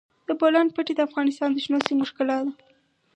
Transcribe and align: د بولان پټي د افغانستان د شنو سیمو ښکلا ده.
د 0.27 0.29
بولان 0.39 0.67
پټي 0.75 0.93
د 0.95 1.01
افغانستان 1.07 1.49
د 1.51 1.57
شنو 1.63 1.79
سیمو 1.87 2.07
ښکلا 2.09 2.37
ده. 2.45 2.51